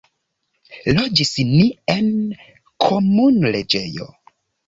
[0.99, 1.67] Loĝis ni
[1.97, 2.09] en
[2.87, 4.09] komunloĝejo.